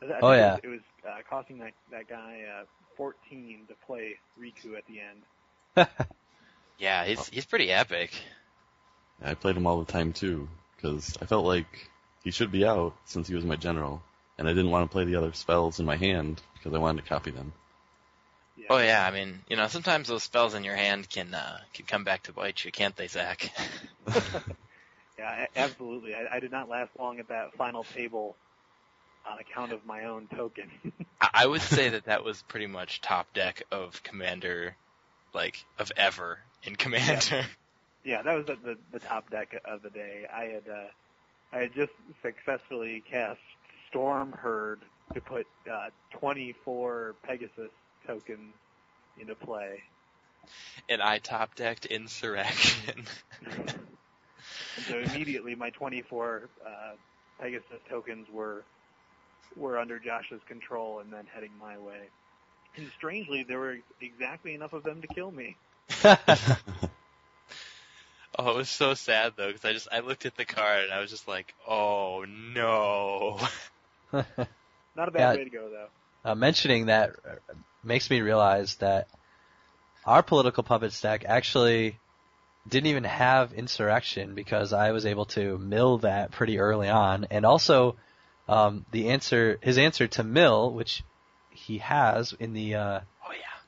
[0.02, 0.58] I think Oh, it yeah.
[0.58, 2.64] was, it was uh, costing that that guy uh,
[2.96, 5.24] 14 to play Riku at the end.
[6.78, 8.12] Yeah, he's he's pretty epic.
[9.22, 11.90] I played him all the time too, because I felt like
[12.24, 14.02] he should be out since he was my general,
[14.38, 17.02] and I didn't want to play the other spells in my hand because I wanted
[17.02, 17.52] to copy them.
[18.56, 18.66] Yeah.
[18.70, 21.86] Oh yeah, I mean, you know, sometimes those spells in your hand can uh, can
[21.86, 23.50] come back to bite you, can't they, Zach?
[25.18, 26.14] Yeah, absolutely.
[26.14, 28.36] I, I did not last long at that final table
[29.24, 30.68] on account of my own token.
[31.20, 34.74] I I would say that that was pretty much top deck of Commander,
[35.32, 37.44] like of ever in Commander.
[38.04, 40.26] yeah, that was the, the the top deck of the day.
[40.32, 40.88] I had uh,
[41.52, 41.92] I had just
[42.22, 43.38] successfully cast
[43.92, 44.80] Storm Herd
[45.14, 47.70] to put uh, 24 Pegasus
[48.06, 48.54] tokens
[49.20, 49.82] into play.
[50.88, 53.04] And I top decked Insurrection.
[54.88, 56.70] So immediately my 24 uh,
[57.40, 58.64] Pegasus tokens were
[59.56, 62.08] were under Josh's control and then heading my way.
[62.76, 65.56] And strangely, there were exactly enough of them to kill me.
[66.04, 66.16] oh,
[68.38, 71.00] it was so sad though, because I just I looked at the card and I
[71.00, 73.38] was just like, oh no.
[74.96, 75.36] Not a bad Yeah.
[75.36, 76.30] way to go though.
[76.30, 79.08] uh, mentioning that uh, makes me realize that
[80.04, 81.98] our political puppet stack actually
[82.68, 87.44] didn't even have insurrection because I was able to mill that pretty early on, and
[87.46, 87.96] also
[88.48, 91.02] um, the answer, his answer to mill, which
[91.50, 93.58] he has in the uh, Oh yeah.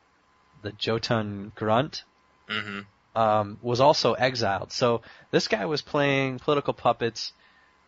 [0.63, 2.05] the Jotun Grunt,
[2.49, 2.81] hmm
[3.15, 4.73] um, was also exiled.
[4.73, 7.33] So this guy was playing political puppets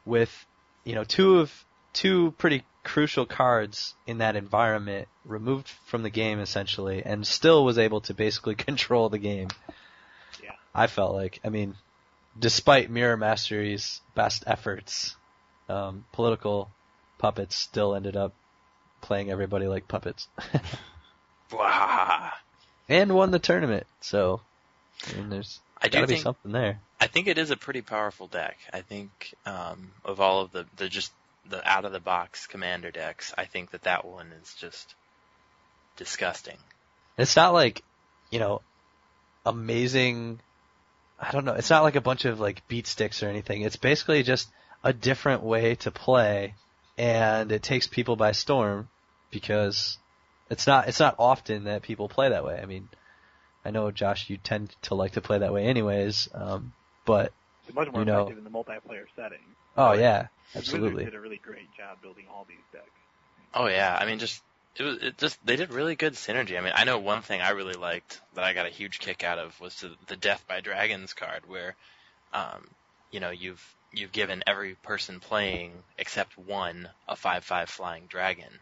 [0.05, 0.47] with,
[0.85, 1.66] you know, two of
[1.97, 7.79] two pretty crucial cards in that environment removed from the game essentially, and still was
[7.79, 9.49] able to basically control the game.
[10.45, 10.53] Yeah.
[10.75, 11.75] I felt like, I mean,
[12.39, 15.17] despite Mirror Mastery's best efforts,
[15.69, 16.71] um, political
[17.19, 18.35] puppets still ended up
[19.01, 20.29] playing everybody like puppets,
[22.89, 23.87] and won the tournament.
[24.01, 24.43] So,
[25.09, 26.81] I mean, there's I gotta be think something there.
[27.01, 28.59] I think it is a pretty powerful deck.
[28.73, 31.13] I think um, of all of the the just
[31.49, 34.95] the out of the box commander decks, I think that that one is just
[35.97, 36.57] disgusting.
[37.19, 37.83] It's not like,
[38.31, 38.61] you know,
[39.45, 40.41] amazing.
[41.19, 41.55] I don't know.
[41.55, 43.63] It's not like a bunch of like beat sticks or anything.
[43.63, 44.49] It's basically just
[44.85, 46.55] a different way to play,
[46.99, 48.89] and it takes people by storm
[49.31, 49.99] because
[50.51, 52.59] it's not it's not often that people play that way.
[52.63, 52.89] I mean,
[53.65, 56.73] I know Josh, you tend to like to play that way anyways, um,
[57.07, 57.33] but
[57.67, 59.41] It's much more You know- effective in the multiplayer setting.
[59.77, 61.05] oh yeah, Wizards absolutely.
[61.05, 63.01] did a really great job building all these decks.
[63.55, 64.43] Oh yeah, I mean just
[64.77, 66.57] it was it just they did really good synergy.
[66.57, 69.25] I mean, I know one thing I really liked that I got a huge kick
[69.25, 71.77] out of was the, the Death by Dragons card where
[72.33, 72.75] um
[73.11, 78.61] you know, you've you've given every person playing except one a 5/5 flying dragon.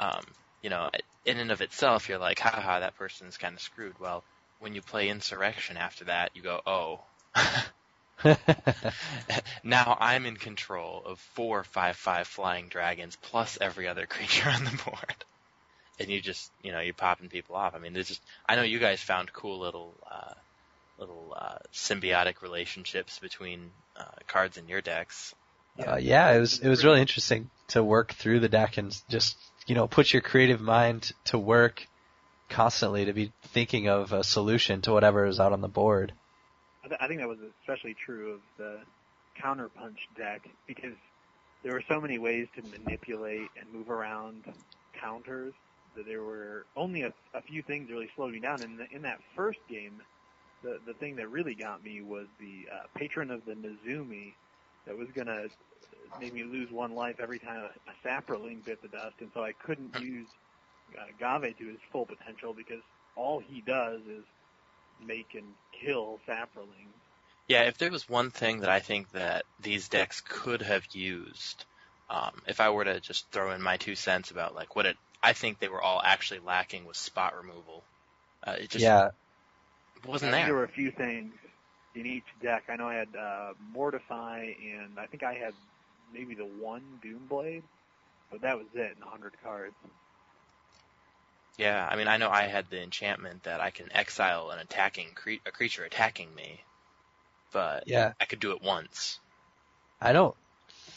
[0.00, 0.24] Um,
[0.60, 0.90] you know,
[1.24, 3.98] in and of itself you're like, haha, that person's kind of screwed.
[3.98, 4.24] Well,
[4.58, 7.06] when you play Insurrection after that, you go, "Oh,
[9.64, 14.64] now I'm in control of four five five flying dragons plus every other creature on
[14.64, 15.24] the board.
[16.00, 17.74] And you just you know, you're popping people off.
[17.74, 20.34] I mean there's just I know you guys found cool little uh
[20.98, 25.34] little uh symbiotic relationships between uh cards in your decks.
[25.86, 29.36] Uh, yeah, it was it was really interesting to work through the deck and just
[29.66, 31.86] you know put your creative mind to work
[32.52, 36.12] constantly to be thinking of a solution to whatever is out on the board.
[36.84, 38.80] I, th- I think that was especially true of the
[39.42, 40.96] counterpunch deck because
[41.62, 44.44] there were so many ways to manipulate and move around
[45.00, 45.54] counters
[45.96, 48.62] that there were only a, a few things really slowed me down.
[48.62, 50.02] And in, in that first game,
[50.62, 54.34] the the thing that really got me was the uh, patron of the Mizumi
[54.86, 55.48] that was gonna
[56.18, 59.42] make me lose one life every time a, a saproling bit the dust, and so
[59.42, 60.28] I couldn't use
[60.98, 62.82] uh, Ghave to his full potential because
[63.16, 64.24] all he does is
[65.06, 65.46] make and
[65.84, 66.92] kill saprolings.
[67.48, 71.64] Yeah, if there was one thing that I think that these decks could have used,
[72.08, 74.96] um, if I were to just throw in my two cents about like what it,
[75.22, 77.84] I think they were all actually lacking was spot removal.
[78.46, 79.10] Uh, it just yeah,
[80.06, 80.46] wasn't there.
[80.46, 81.32] there were a few things
[81.94, 82.64] in each deck.
[82.68, 85.54] I know I had uh, Mortify, and I think I had
[86.12, 87.62] maybe the one Doom Blade,
[88.30, 89.74] but that was it in 100 cards.
[91.58, 95.08] Yeah, I mean, I know I had the enchantment that I can exile an attacking
[95.14, 96.62] cre- a creature attacking me,
[97.52, 98.12] but yeah.
[98.20, 99.20] I could do it once.
[100.00, 100.34] I don't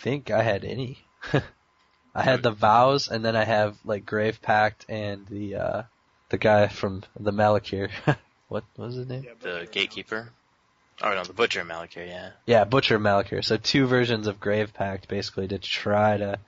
[0.01, 0.99] think I had any.
[2.15, 5.83] I had the vows, and then I have like Grave Pact and the uh
[6.29, 7.89] the guy from the Malakir.
[8.47, 9.25] what was his name?
[9.25, 10.29] Yeah, The gatekeeper.
[11.01, 12.31] Oh no, the butcher Malakir, yeah.
[12.45, 13.43] Yeah, Butcher Malakir.
[13.43, 16.39] So two versions of Grave Pact basically to try to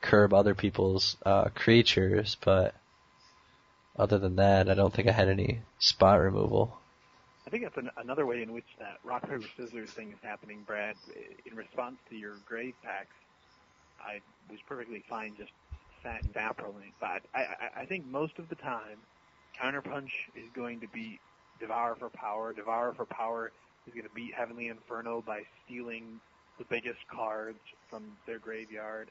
[0.00, 2.74] curb other people's uh, creatures, but
[3.96, 6.76] other than that, I don't think I had any spot removal.
[7.46, 10.62] I think that's an, another way in which that rock paper scissors thing is happening,
[10.66, 10.96] Brad.
[11.44, 13.14] In response to your Grave Pacts,
[14.00, 15.52] I was perfectly fine just
[16.02, 18.98] sat and Vaporling, but I, I, I think most of the time,
[19.60, 21.20] Counterpunch is going to beat
[21.60, 22.52] Devour for Power.
[22.52, 23.52] Devour for Power
[23.86, 26.20] is going to beat Heavenly Inferno by stealing
[26.58, 27.58] the biggest cards
[27.90, 29.10] from their graveyard.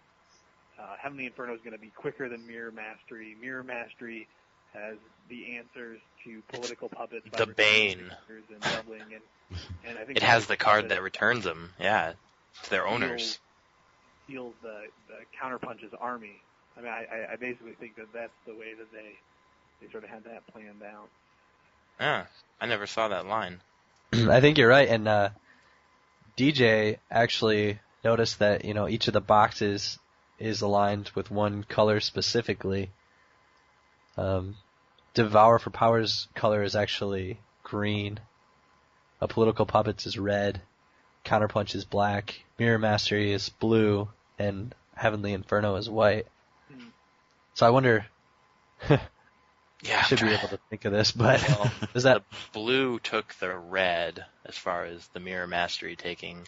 [0.80, 3.36] Uh, Heavenly Inferno is going to be quicker than Mirror Mastery.
[3.40, 4.28] Mirror Mastery
[4.74, 4.98] has
[5.30, 7.28] the answers to political puppets.
[7.32, 8.12] by The Bane.
[8.54, 12.14] And doubling and, and I think It has the card that that returns them, yeah,
[12.64, 13.22] to their owners.
[13.22, 13.40] steals-
[14.28, 16.40] Steals the the counterpunch's army.
[16.78, 19.14] I mean, I, I- I basically think that that's the way that they
[19.86, 21.10] they sort of had that planned out.
[22.00, 22.26] Yeah,
[22.62, 23.60] I never saw that line.
[24.14, 25.30] I think you're right, and uh,
[26.38, 30.00] DJ actually noticed that you know each of the boxes
[30.40, 32.90] is aligned with one color specifically.
[34.18, 34.56] Um,
[35.14, 38.20] Devour for Power's color is actually green.
[39.20, 40.62] A Political Puppets is red.
[41.26, 42.44] Counterpunch is black.
[42.58, 46.28] Mirror Mastery is blue, and Heavenly Inferno is white.
[46.72, 46.88] Hmm.
[47.56, 48.06] So I wonder.
[49.84, 52.22] Yeah, I should be able to think of this, but Well, is that
[52.54, 56.48] blue took the red as far as the mirror mastery taking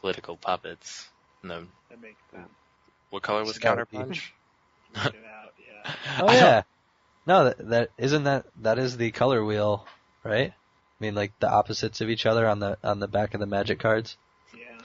[0.00, 1.08] political puppets.
[1.40, 2.50] And the That makes sense.
[3.08, 4.20] what color was So that be- counterpunch?
[4.96, 5.92] Out, yeah.
[6.20, 6.62] Oh yeah.
[7.26, 9.86] No, that, that isn't that that is the color wheel,
[10.24, 10.50] right?
[10.50, 13.46] I mean, like the opposites of each other on the on the back of the
[13.46, 14.16] magic cards.
[14.56, 14.80] Yeah.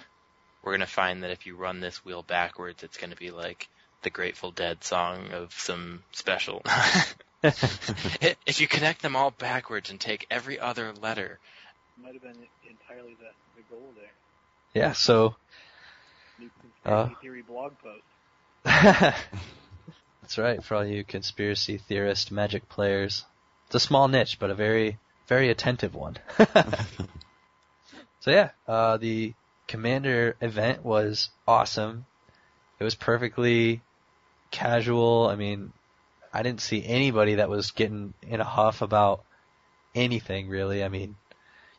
[0.64, 3.68] We're gonna find that if you run this wheel backwards, it's gonna be like
[4.04, 6.62] the Grateful Dead song of some special.
[7.44, 11.40] if you connect them all backwards and take every other letter,
[12.02, 12.38] Might have been
[12.70, 14.12] entirely the, the goal there.
[14.74, 14.94] Yeah.
[14.94, 15.36] So,
[16.40, 17.20] New conspiracy Uh.
[17.22, 18.04] theory blog post.
[20.28, 23.24] That's right, for all you conspiracy theorist magic players.
[23.68, 26.18] It's a small niche, but a very, very attentive one.
[28.20, 29.34] so yeah, uh, the
[29.68, 32.06] Commander event was awesome.
[32.78, 33.80] It was perfectly
[34.52, 35.30] casual.
[35.30, 35.72] I mean,
[36.34, 39.24] I didn't see anybody that was getting in a huff about
[39.96, 40.84] anything really.
[40.84, 41.16] I mean,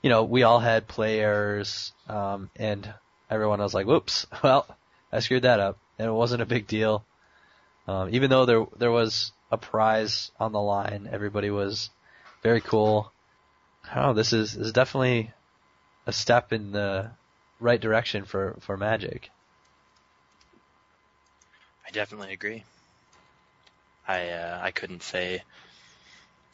[0.03, 2.91] you know, we all had play errors, um, and
[3.29, 4.67] everyone was like, "Whoops, well,
[5.13, 7.05] I screwed that up," and it wasn't a big deal.
[7.89, 11.89] Um, even though there there was a prize on the line, everybody was
[12.43, 13.11] very cool.
[13.97, 15.33] Oh, this is this is definitely
[16.07, 17.11] a step in the
[17.59, 19.31] right direction for for Magic.
[21.87, 22.65] I definitely agree.
[24.07, 25.43] I uh, I couldn't say,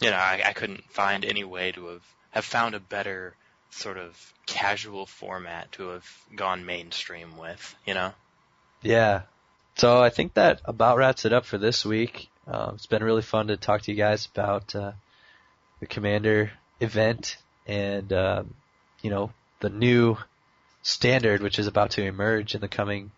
[0.01, 3.35] you know, I, I couldn't find any way to have have found a better
[3.71, 6.07] sort of casual format to have
[6.37, 8.13] gone mainstream with, you know.
[8.83, 9.23] Yeah.
[9.77, 12.29] So I think that about wraps it up for this week.
[12.47, 14.93] Uh, it's been really fun to talk to you guys about uh,
[15.81, 18.45] the Commander event and uh,
[19.03, 20.17] you know the new
[20.83, 23.11] standard which is about to emerge in the coming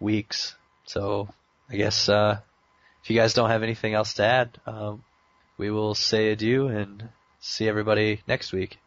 [0.00, 0.54] weeks.
[0.86, 1.28] So
[1.70, 2.38] I guess uh,
[3.02, 5.02] if you guys don't have anything else to add, um,
[5.56, 7.08] we will say adieu and
[7.40, 8.78] see everybody next week.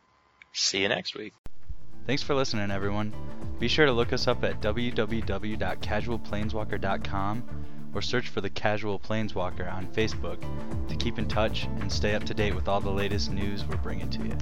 [0.53, 1.33] See you next week.
[2.07, 3.13] Thanks for listening, everyone.
[3.59, 7.43] Be sure to look us up at www.casualplaneswalker.com
[7.93, 10.39] or search for the Casual Planeswalker on Facebook
[10.87, 13.75] to keep in touch and stay up to date with all the latest news we're
[13.75, 14.37] bringing to you.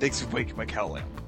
[0.00, 1.23] Thanks for waking my cow lamp.